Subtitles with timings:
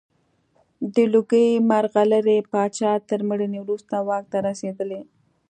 [0.95, 5.01] د لوګي مرغلرې پاچا تر مړینې وروسته واک ته رسېدلی.